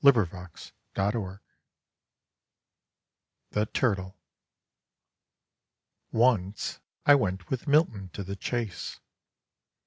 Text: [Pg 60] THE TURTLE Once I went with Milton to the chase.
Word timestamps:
[Pg 0.03 0.31
60] 0.31 0.73
THE 3.51 3.67
TURTLE 3.71 4.17
Once 6.11 6.79
I 7.05 7.13
went 7.13 7.47
with 7.51 7.67
Milton 7.67 8.09
to 8.13 8.23
the 8.23 8.35
chase. 8.35 8.99